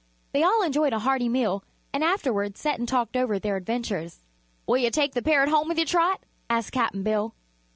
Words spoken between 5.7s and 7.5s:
you, Trot?" asked Cap'n Bill.